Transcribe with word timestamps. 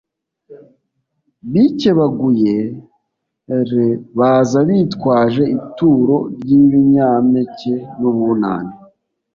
bikebaguye 1.51 2.57
r 3.69 3.71
baza 4.17 4.59
bitwaje 4.67 5.43
ituro 5.57 6.17
ry 6.39 6.49
ibinyampeke 6.61 7.73
n 7.99 8.01
ububani 8.09 8.73